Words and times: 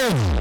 Yeah. 0.00 0.39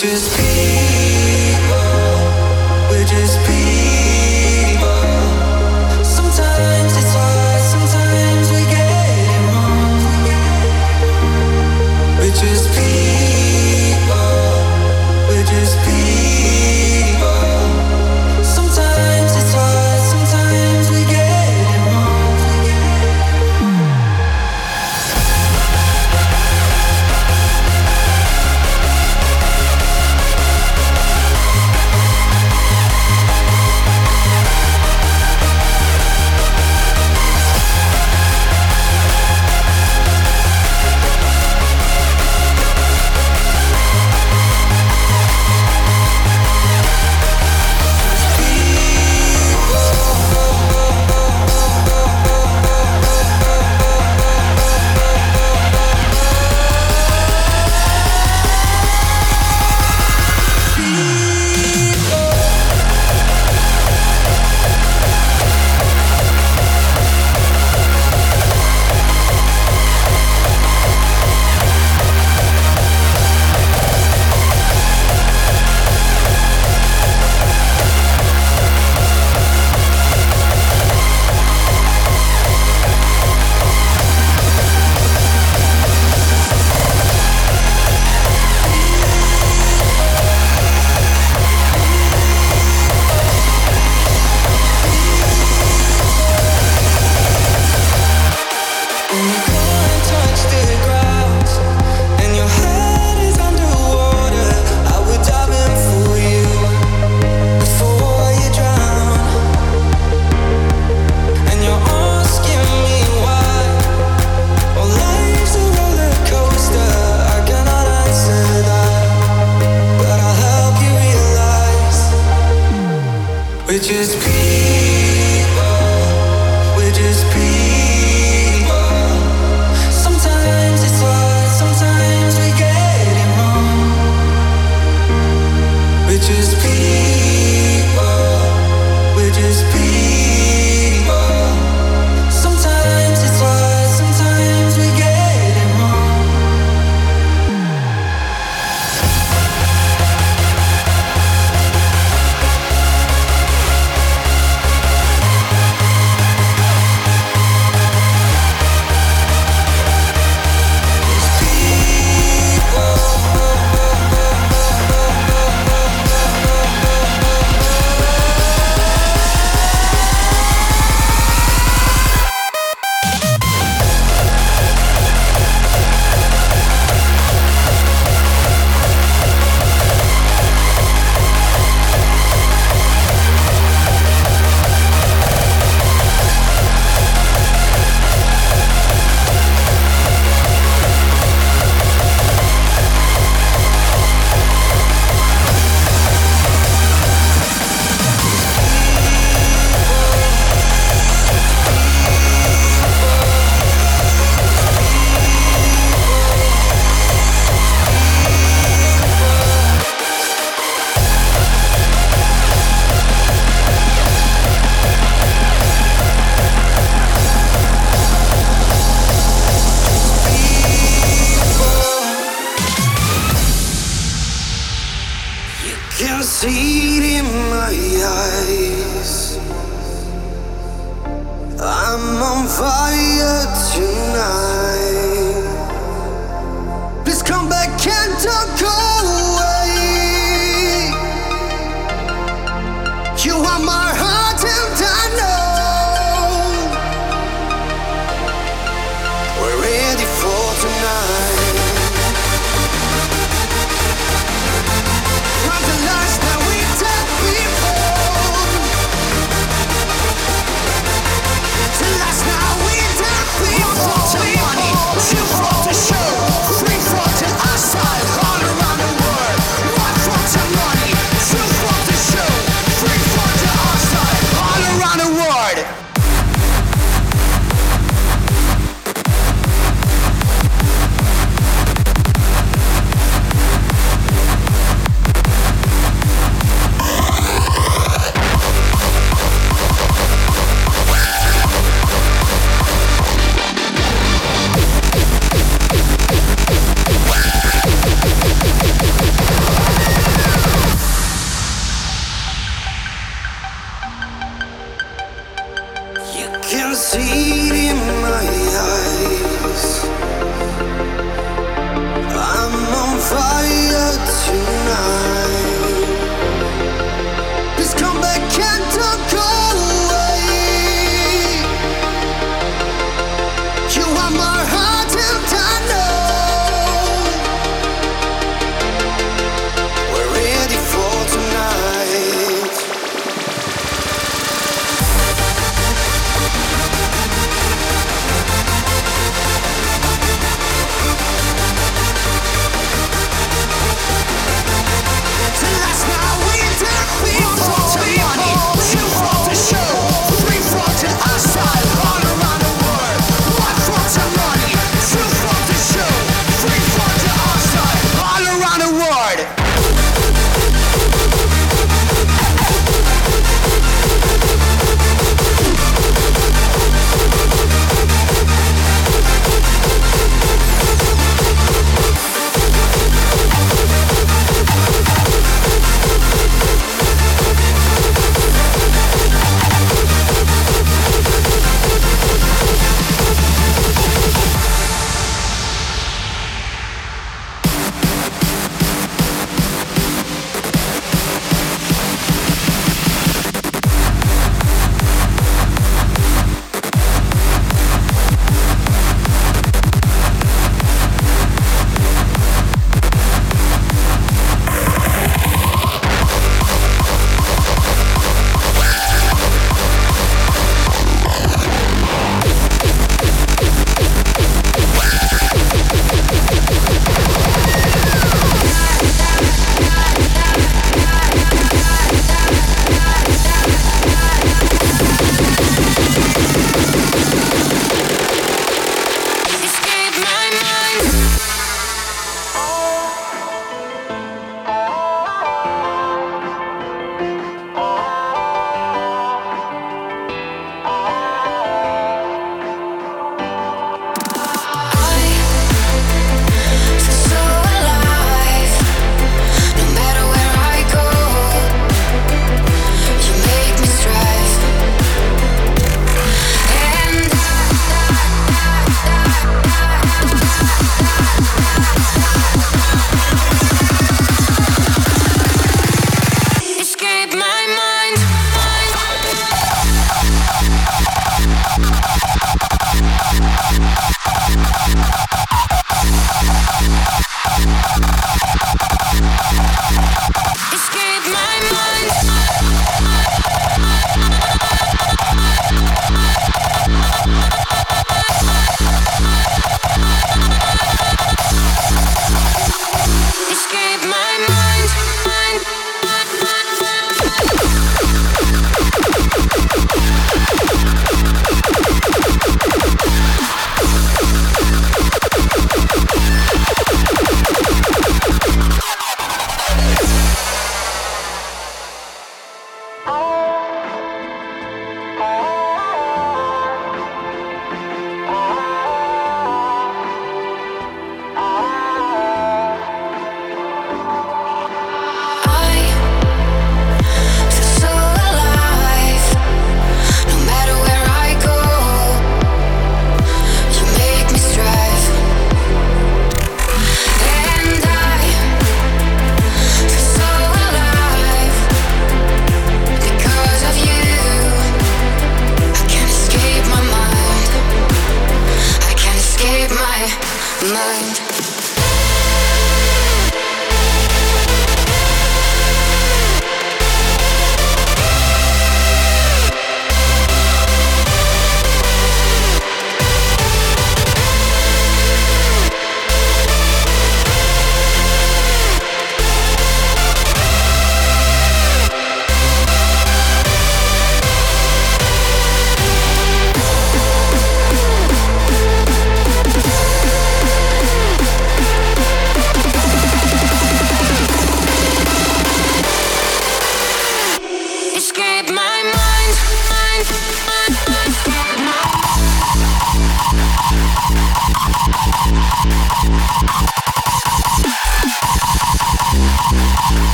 just 0.00 0.39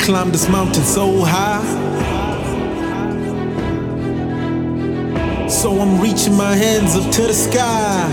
I'm 0.00 0.06
climb 0.06 0.32
this 0.32 0.48
mountain 0.48 0.82
so 0.82 1.20
high. 1.20 1.60
So 5.46 5.78
I'm 5.78 6.00
reaching 6.00 6.34
my 6.34 6.56
hands 6.56 6.96
up 6.96 7.12
to 7.12 7.22
the 7.28 7.34
sky. 7.34 8.08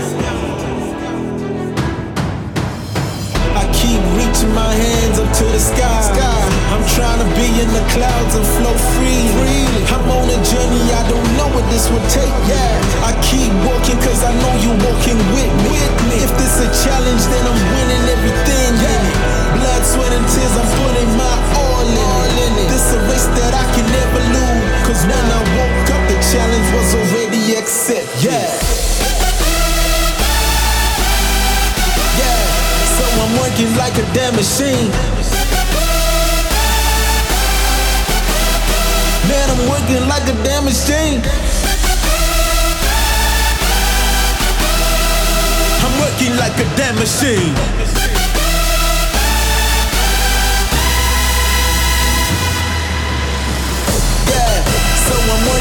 I 3.56 3.64
keep 3.72 4.04
reaching 4.20 4.52
my 4.52 4.68
hands 4.68 5.16
up 5.16 5.32
to 5.32 5.44
the 5.48 5.58
sky. 5.58 6.12
I'm 6.76 6.84
trying 6.92 7.24
to 7.24 7.28
be 7.40 7.48
in 7.56 7.70
the 7.72 7.84
clouds 7.96 8.36
and 8.36 8.44
flow 8.60 8.76
free. 8.92 9.24
I'm 9.88 10.04
on 10.12 10.28
a 10.28 10.38
journey, 10.44 10.84
I 10.92 11.08
don't 11.08 11.30
know 11.40 11.48
what 11.56 11.64
this 11.72 11.88
will 11.88 12.04
take. 12.12 12.36
Yeah, 12.52 13.08
I 13.08 13.16
keep 13.24 13.48
walking 13.64 13.96
cause 14.04 14.22
I 14.28 14.36
know 14.44 14.52
you're 14.60 14.76
walking 14.84 15.16
with 15.32 15.52
me. 15.64 15.80
If 16.20 16.36
this 16.36 16.60
a 16.60 16.68
challenge, 16.84 17.24
then 17.32 17.44
I'm 17.48 17.60
winning 17.72 18.04
everything. 18.12 18.72
Yeah, 18.76 19.56
blood, 19.56 19.82
sweat, 19.88 20.12
and 20.12 20.26
tears, 20.28 20.52
I'm 20.52 20.68
putting 20.84 21.16
my 21.16 21.32
all 21.56 21.67
in. 21.96 22.52
This 22.68 22.92
a 22.92 22.98
race 23.08 23.28
that 23.38 23.52
I 23.54 23.64
can 23.74 23.86
never 23.88 24.20
lose. 24.34 24.64
Cause 24.86 25.02
when 25.06 25.24
I 25.24 25.40
woke 25.56 25.88
up, 25.94 26.02
the 26.08 26.18
challenge 26.30 26.68
was 26.74 26.88
already 26.94 27.56
accepted. 27.56 28.08
Yeah. 28.24 28.48
Yeah, 32.18 32.42
so 32.96 33.04
I'm 33.22 33.32
working 33.40 33.72
like 33.76 33.96
a 33.96 34.06
damn 34.12 34.34
machine. 34.34 34.90
Man, 39.28 39.46
I'm 39.52 39.62
working 39.68 40.08
like 40.08 40.26
a 40.28 40.36
damn 40.42 40.64
machine. 40.64 41.20
I'm 45.84 45.94
working 46.00 46.36
like 46.36 46.56
a 46.58 46.66
damn 46.76 46.96
machine. 46.96 47.97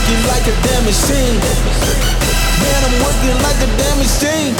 Working 0.08 0.28
like 0.28 0.48
a 0.48 0.56
damn 0.64 0.86
machine. 0.86 1.40
Man, 2.62 2.84
I'm 2.86 2.96
working 3.04 3.38
like 3.44 3.60
a 3.62 3.68
damn 3.78 3.98
machine. 3.98 4.56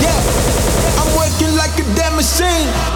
Yeah, 0.00 0.20
I'm 1.00 1.16
working 1.16 1.54
like 1.54 1.78
a 1.78 1.94
damn 1.94 2.16
machine. 2.16 2.92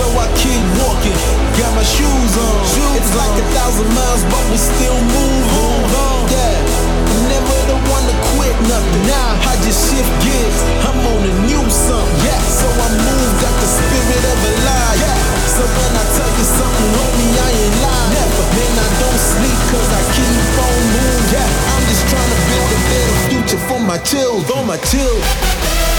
So 0.00 0.06
I 0.16 0.26
keep 0.34 0.64
walking, 0.80 1.12
got 1.60 1.74
my 1.76 1.82
shoes 1.84 2.34
on. 2.36 2.56
it's 2.96 3.14
like 3.14 3.34
a 3.38 3.46
thousand 3.52 3.88
miles, 3.94 4.24
but 4.24 4.44
we 4.50 4.56
still 4.56 4.96
move 4.96 5.54
on. 5.54 6.30
Yeah, 6.30 6.89
never 7.40 7.72
the 7.72 7.78
one 7.88 8.04
to 8.04 8.16
quit 8.34 8.54
nothing. 8.68 9.02
Nah, 9.08 9.50
I 9.50 9.54
just 9.64 9.88
shift 9.88 10.10
gears. 10.20 10.58
I'm 10.84 10.98
on 11.00 11.20
a 11.24 11.32
new 11.48 11.64
something. 11.70 12.24
Yeah, 12.24 12.40
so 12.42 12.66
I 12.68 12.88
move, 12.92 13.32
got 13.40 13.54
the 13.60 13.68
spirit 13.68 14.24
of 14.24 14.38
a 14.44 14.52
lion. 14.66 15.00
Yeah, 15.00 15.18
so 15.48 15.62
when 15.64 15.92
I 15.96 16.04
tell 16.16 16.32
you 16.36 16.46
something, 16.46 16.90
homie, 17.00 17.32
I 17.40 17.48
ain't 17.48 17.76
lying. 17.80 18.10
Never, 18.12 18.46
man, 18.56 18.74
I 18.76 18.88
don't 19.00 19.20
sleep 19.20 19.60
cause 19.72 19.88
I 19.88 20.02
keep 20.12 20.36
on 20.60 20.76
moving. 20.92 21.28
Yeah, 21.32 21.48
I'm 21.76 21.84
just 21.88 22.04
trying 22.08 22.30
to 22.30 22.40
build 22.48 22.70
a 22.76 22.80
better 22.90 23.16
future 23.28 23.62
for 23.68 23.80
my 23.80 23.98
children, 24.04 24.44
for 24.44 24.64
my 24.64 24.78
children. 24.84 25.89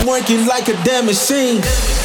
I'm 0.00 0.06
working 0.06 0.46
like 0.46 0.68
a 0.68 0.84
damn 0.84 1.06
machine. 1.06 1.97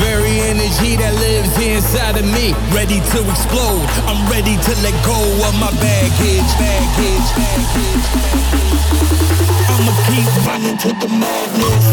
Very 0.00 0.40
energy 0.48 0.96
that 0.96 1.12
lives 1.20 1.52
inside 1.60 2.16
of 2.16 2.24
me, 2.24 2.54
ready 2.72 3.00
to 3.12 3.18
explode. 3.28 3.84
I'm 4.08 4.24
ready 4.32 4.56
to 4.56 4.72
let 4.80 4.96
go 5.04 5.20
of 5.44 5.54
my 5.60 5.70
baggage, 5.76 6.50
baggage, 6.56 7.28
baggage. 7.36 8.08
I'ma 9.68 9.92
keep 10.08 10.32
running 10.48 10.78
to 10.78 10.88
the 10.96 11.08
madness. 11.20 11.86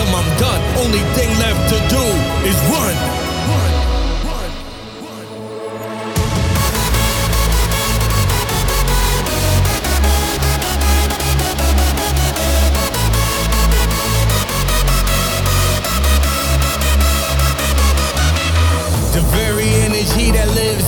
I'm 0.00 0.38
done. 0.38 0.60
Only 0.78 1.00
thing 1.14 1.28
left 1.38 1.68
to 1.68 1.78
do 1.88 2.02
is 2.48 2.56
run. 2.70 3.11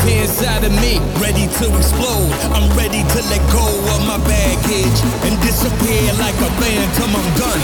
Inside 0.09 0.65
of 0.65 0.73
me, 0.81 1.01
ready 1.21 1.47
to 1.59 1.65
explode. 1.77 2.31
I'm 2.53 2.69
ready 2.77 3.03
to 3.03 3.19
let 3.31 3.43
go 3.53 3.65
of 3.95 4.01
my 4.07 4.19
baggage 4.27 4.99
and 5.25 5.41
disappear 5.41 6.13
like 6.21 6.37
a 6.41 6.51
phantom. 6.61 7.11
I'm 7.17 7.29
done. 7.37 7.63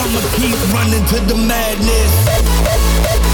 I'ma 0.00 0.20
keep 0.36 0.58
running 0.74 1.04
to 1.12 1.18
the 1.26 1.36
madness. 1.36 3.25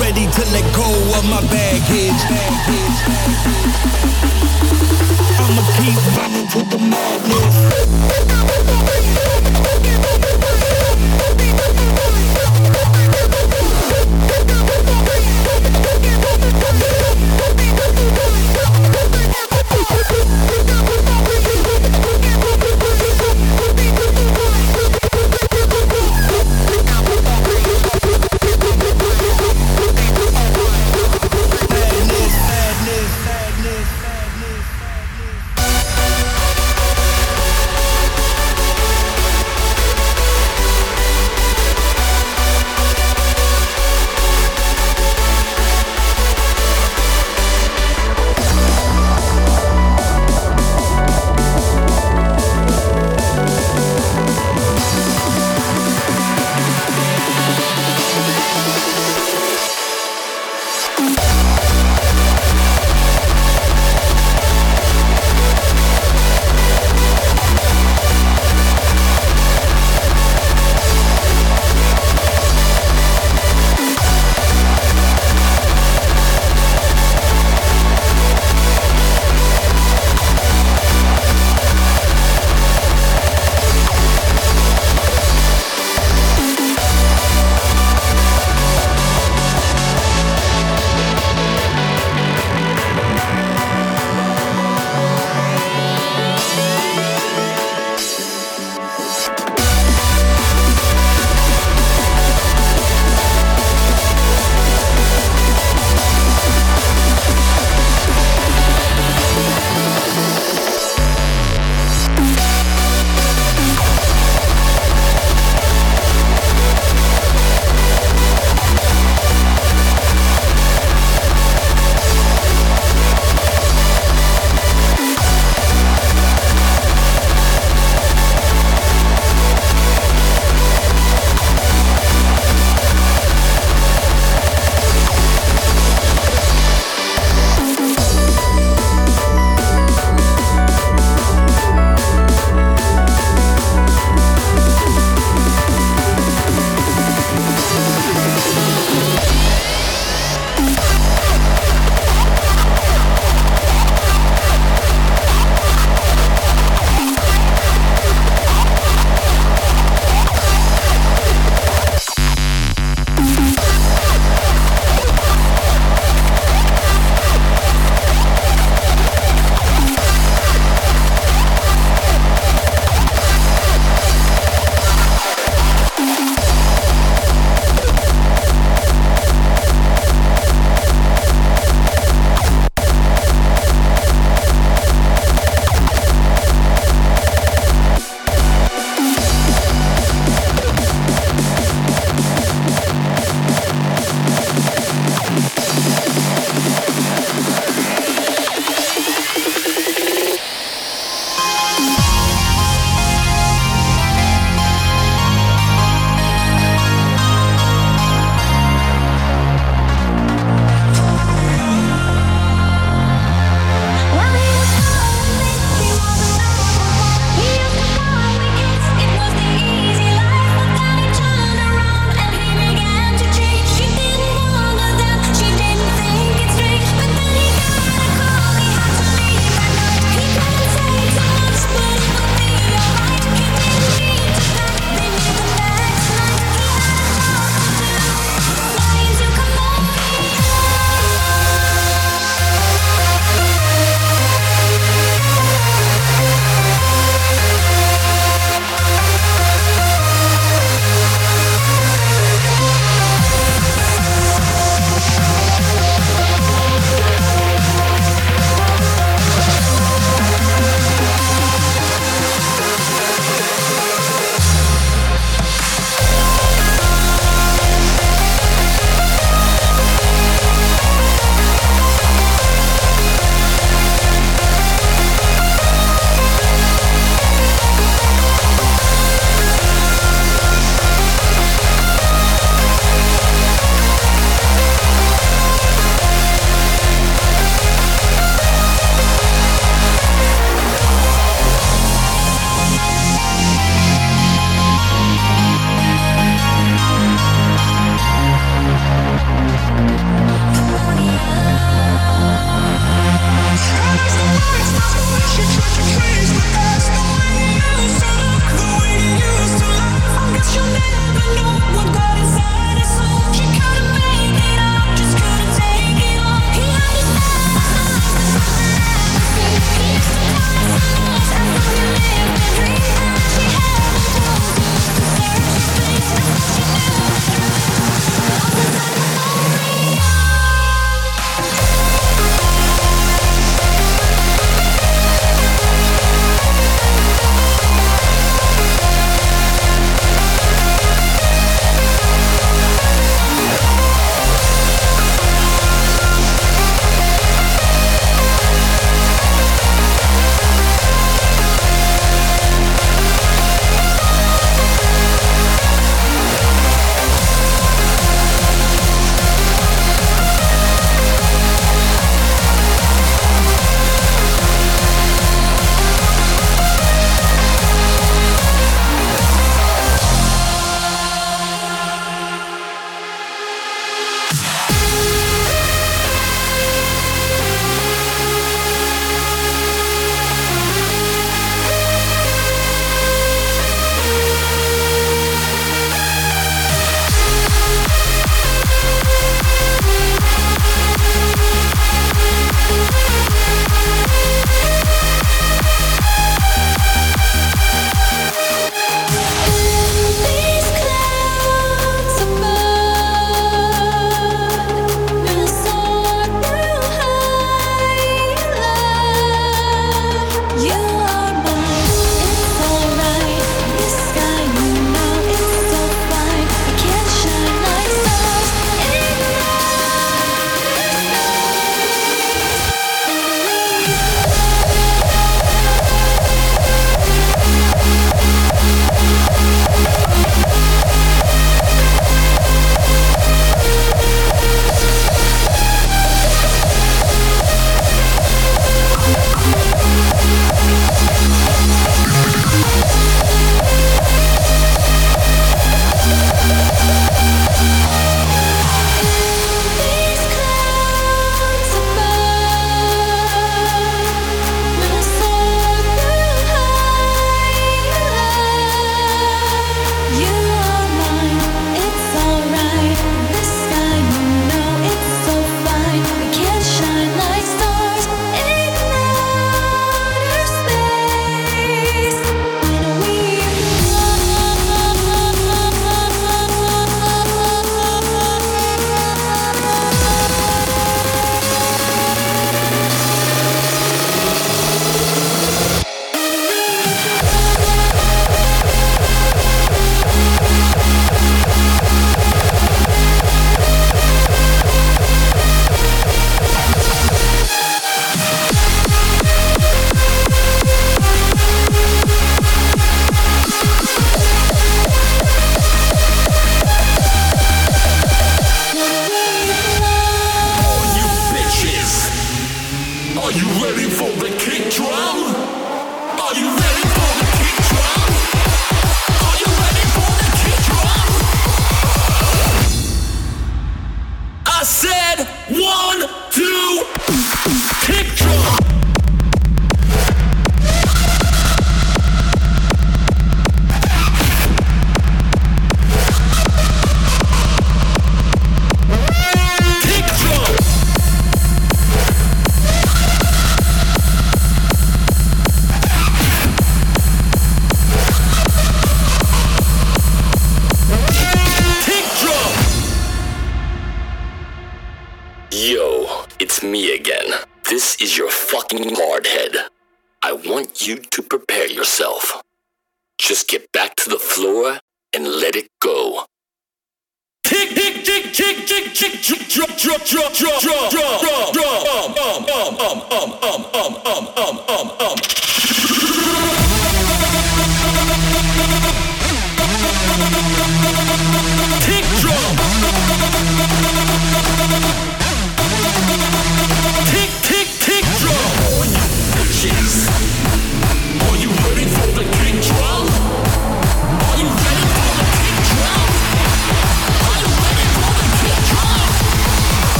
Ready 0.00 0.26
to 0.26 0.42
let 0.52 0.64
go 0.74 0.84
of 1.18 1.24
my 1.28 1.40
baggage. 1.48 2.22
I'ma 5.38 5.62
keep 5.76 5.98
running 6.16 6.46
to 6.48 6.60
the 6.70 6.78
ahead. 7.40 8.73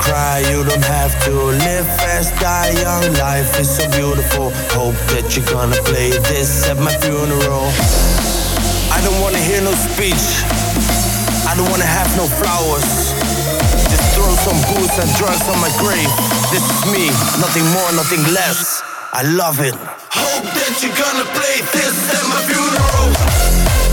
Cry, 0.00 0.40
you 0.50 0.64
don't 0.64 0.84
have 0.84 1.12
to 1.24 1.32
live 1.32 1.86
fast, 2.00 2.32
die 2.40 2.72
young. 2.80 3.12
Life 3.14 3.60
is 3.60 3.68
so 3.76 3.84
beautiful. 3.92 4.50
Hope 4.72 4.96
that 5.12 5.36
you're 5.36 5.46
gonna 5.46 5.80
play 5.84 6.10
this 6.32 6.68
at 6.68 6.78
my 6.80 6.94
funeral. 7.04 7.68
I 8.90 8.98
don't 9.04 9.20
wanna 9.20 9.38
hear 9.38 9.60
no 9.60 9.72
speech. 9.92 10.26
I 11.46 11.52
don't 11.56 11.70
wanna 11.70 11.90
have 11.98 12.10
no 12.16 12.26
flowers. 12.40 12.88
Just 13.92 14.06
throw 14.16 14.32
some 14.46 14.60
booze 14.72 14.96
and 15.02 15.10
drugs 15.20 15.46
on 15.52 15.58
my 15.60 15.72
grave. 15.82 16.10
This 16.50 16.64
is 16.64 16.82
me, 16.92 17.06
nothing 17.44 17.66
more, 17.76 17.90
nothing 17.92 18.22
less. 18.32 18.82
I 19.12 19.22
love 19.22 19.60
it. 19.60 19.76
Hope 20.10 20.46
that 20.58 20.72
you're 20.80 20.96
gonna 20.96 21.28
play 21.36 21.56
this 21.76 21.96
at 22.16 22.24
my 22.32 22.40
funeral. 22.48 23.89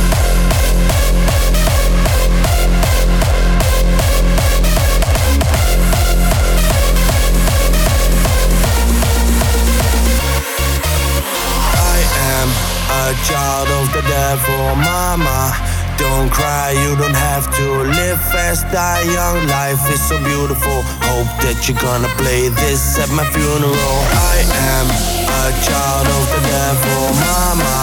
A 13.05 13.13
child 13.29 13.69
of 13.79 13.85
the 13.93 14.01
devil, 14.09 14.75
mama. 14.81 15.53
Don't 15.97 16.29
cry, 16.29 16.71
you 16.71 16.95
don't 16.95 17.15
have 17.29 17.45
to 17.57 17.65
live 17.99 18.19
fast, 18.31 18.65
die 18.73 19.05
young. 19.17 19.37
Life 19.47 19.81
is 19.93 20.01
so 20.01 20.17
beautiful. 20.23 20.81
Hope 21.09 21.29
that 21.45 21.57
you're 21.65 21.77
gonna 21.77 22.09
play 22.17 22.49
this 22.49 22.97
at 22.97 23.09
my 23.13 23.25
funeral. 23.33 23.97
I 24.33 24.37
am 24.73 24.87
a 24.89 25.45
child 25.65 26.07
of 26.17 26.25
the 26.33 26.41
devil, 26.49 27.01
mama. 27.21 27.77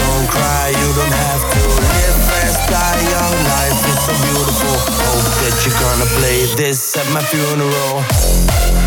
Don't 0.00 0.26
cry, 0.28 0.66
you 0.72 0.88
don't 0.98 1.16
have 1.28 1.42
to 1.54 1.62
live 1.92 2.18
fast, 2.28 2.60
die 2.72 3.02
young. 3.12 3.36
Life 3.56 3.80
is 3.92 4.00
so 4.08 4.14
beautiful. 4.24 4.76
Hope 5.04 5.30
that 5.44 5.56
you're 5.64 5.80
gonna 5.84 6.08
play 6.18 6.38
this 6.56 6.96
at 6.96 7.08
my 7.12 7.22
funeral. 7.32 8.85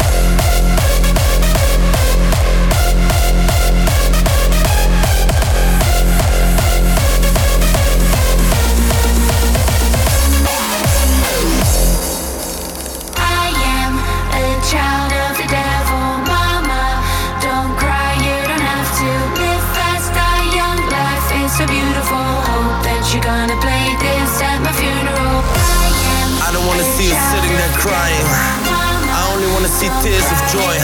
Joy. 30.51 30.75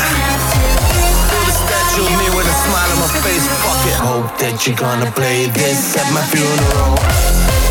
Statue 1.49 2.09
me 2.21 2.27
with 2.37 2.45
a 2.45 2.55
smile 2.65 2.91
on 2.93 2.99
my 3.01 3.09
face. 3.25 3.45
Fuck 3.65 3.87
it. 3.89 3.97
Hope 3.97 4.37
that 4.37 4.67
you're 4.67 4.75
gonna 4.75 5.11
play 5.11 5.47
this 5.47 5.97
at 5.97 6.07
my 6.13 6.21
funeral. 6.29 7.64